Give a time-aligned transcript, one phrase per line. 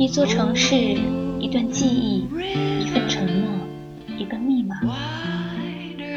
[0.00, 0.74] 一座城市，
[1.40, 2.24] 一段记忆，
[2.80, 3.50] 一份承诺，
[4.16, 4.76] 一个密码，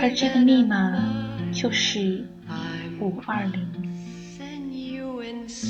[0.01, 1.03] 而这个密码
[1.51, 2.25] 就是
[3.01, 3.61] 五二零。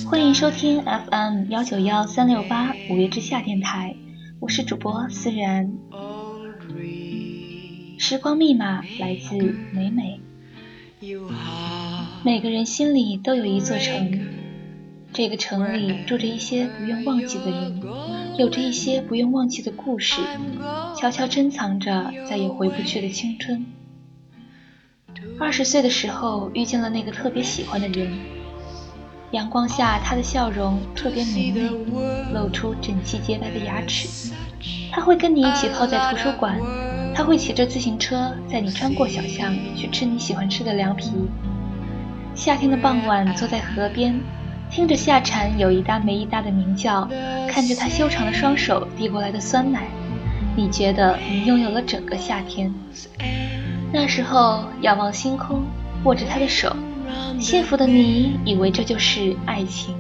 [0.06, 3.96] 欢迎收听 FM 幺九幺三六八五月之夏电台，
[4.40, 5.74] 我是主播思然。
[7.98, 10.20] 时光密码来自美美。
[12.24, 14.20] 每个人心里都有一座城，
[15.14, 17.82] 这个城里住着一些不愿忘记的人，
[18.36, 20.20] 有着一些不愿忘记的故事，
[20.98, 23.64] 悄悄珍藏着再也回不去的青春。
[25.40, 28.12] 二十岁的时候遇见了那个特别喜欢的人，
[29.30, 31.70] 阳光下他的笑容特别明媚，
[32.34, 34.34] 露出整齐洁白的牙齿。
[34.92, 36.60] 他会跟你一起泡在图书馆，
[37.14, 41.12] 他会骑着自行车载你穿过小巷去吃你喜欢吃的凉皮。
[42.34, 44.20] 夏天的傍晚，坐在河边，
[44.74, 47.08] 听着夏蝉有一搭没一搭的鸣叫，
[47.48, 49.84] 看着他修长的双手递过来的酸奶，
[50.56, 52.74] 你觉得你拥有了整个夏天。
[53.92, 55.64] 那时候仰望星空，
[56.06, 56.76] 握着他的手，
[57.40, 59.96] 幸福的你以为这就是爱情。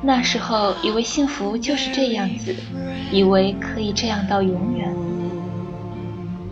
[0.00, 2.56] 那时候以为幸福就是这样子，
[3.12, 4.90] 以为可以这样到永远。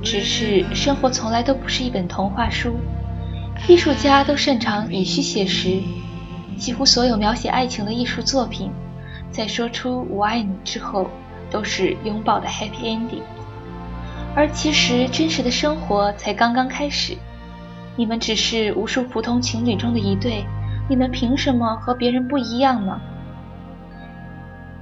[0.02, 2.76] 只是生活从来都不是一本童话书。
[3.66, 5.80] 艺术家都擅长以虚写实，
[6.54, 8.70] 几乎所有描写爱情的艺术作品，
[9.30, 11.10] 在说出“我爱你”之后，
[11.50, 13.22] 都是拥抱的 happy ending。
[14.34, 17.16] 而其实真实的生活才刚刚开始，
[17.96, 20.44] 你们只是无数普通情侣中的一对，
[20.88, 23.00] 你们凭什么和别人不一样呢？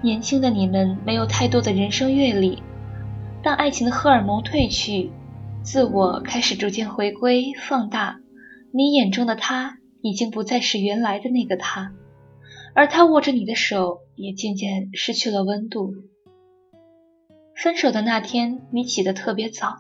[0.01, 2.63] 年轻的你们没有太多的人生阅历，
[3.43, 5.13] 当爱情的荷尔蒙褪去，
[5.63, 8.17] 自我开始逐渐回归放大。
[8.73, 11.95] 你眼中的他已经不再是原来的那个他，
[12.75, 15.95] 而他握着你的手也渐渐失去了温度。
[17.55, 19.79] 分手的那天，你起得特别早，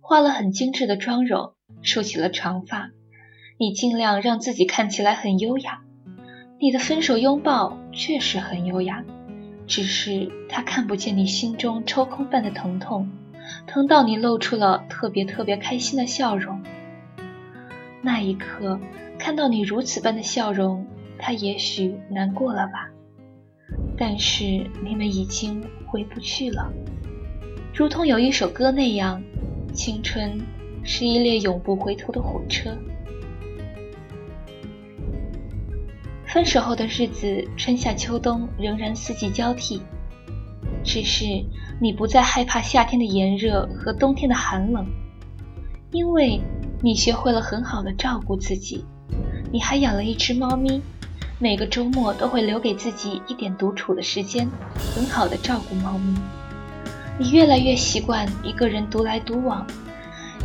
[0.00, 2.90] 化了很精致的妆容，梳起了长发，
[3.58, 5.80] 你尽量让自己看起来很优雅。
[6.60, 9.04] 你的分手拥抱确实很优雅，
[9.66, 13.10] 只是他看不见你心中抽空般的疼痛，
[13.66, 16.62] 疼到你露出了特别特别开心的笑容。
[18.02, 18.78] 那一刻，
[19.24, 20.84] 看到你如此般的笑容，
[21.18, 22.90] 他也许难过了吧？
[23.96, 24.44] 但是
[24.84, 26.70] 你们已经回不去了，
[27.72, 29.22] 如同有一首歌那样，
[29.72, 30.38] 青春
[30.82, 32.76] 是一列永不回头的火车。
[36.26, 39.80] 分手后的日子，春夏秋冬仍然四季交替，
[40.84, 41.24] 只是
[41.80, 44.84] 你不再害怕夏天的炎热和冬天的寒冷，
[45.92, 46.38] 因为。
[46.84, 48.84] 你学会了很好的照顾自己，
[49.50, 50.82] 你还养了一只猫咪，
[51.38, 54.46] 每个周末都会留给自己一点独处的时间，
[54.94, 56.14] 很好的照顾猫咪。
[57.16, 59.66] 你越来越习惯一个人独来独往，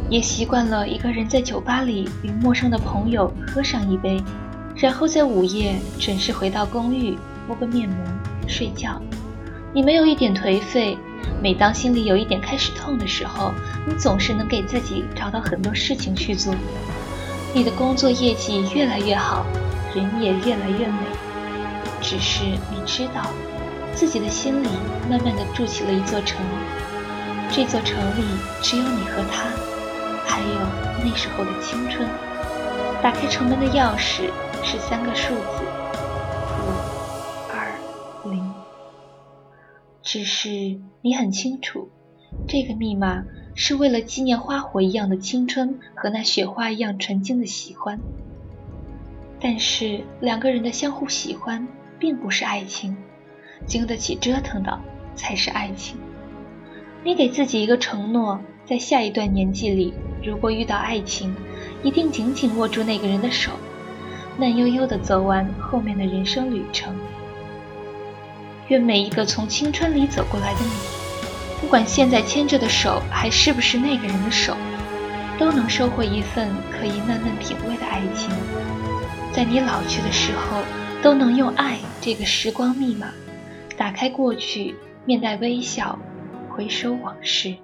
[0.09, 4.23] 也习惯了一个人在酒吧里与陌生的朋友喝上一杯，
[4.77, 7.17] 然后在午夜准时回到公寓
[7.49, 7.97] 敷个面膜
[8.47, 9.01] 睡觉。
[9.73, 10.97] 你没有一点颓废。
[11.41, 13.53] 每当心里有一点开始痛的时候，
[13.85, 16.53] 你总是能给自己找到很多事情去做。
[17.53, 19.45] 你的工作业绩越来越好，
[19.95, 20.99] 人也越来越美。
[22.01, 23.27] 只是你知道，
[23.93, 24.67] 自己的心里
[25.09, 26.37] 慢慢的筑起了一座城。
[27.51, 28.23] 这座城里
[28.61, 29.49] 只有你和他，
[30.25, 30.59] 还有
[31.03, 32.07] 那时候的青春。
[33.01, 34.29] 打开城门的钥匙
[34.63, 35.58] 是三个数字：
[40.11, 41.87] 只是你很清楚，
[42.47, 47.99] 这个密码是为了纪念花火一样的青春和那雪花一样纯净的喜欢。
[49.39, 51.67] 但是两个人的相互喜欢
[51.99, 52.97] 并不是爱情，
[53.67, 54.79] 经得起折腾的
[55.13, 55.95] 才是爱情。
[57.03, 59.93] 你给自己一个承诺，在下一段年纪里，
[60.23, 61.35] 如果遇到爱情，
[61.83, 63.51] 一定紧紧握住那个人的手，
[64.39, 66.95] 慢悠悠地走完后面的人生旅程。
[68.69, 70.71] 愿每一个从青春里走过来的你，
[71.59, 74.55] 不管现在牵着的手还是不是那个人的手，
[75.39, 78.29] 都能收获一份可以慢慢品味的爱情。
[79.33, 80.61] 在你老去的时候，
[81.01, 83.07] 都能用爱这个时光密码，
[83.75, 85.97] 打开过去，面带微笑，
[86.49, 87.55] 回首往事。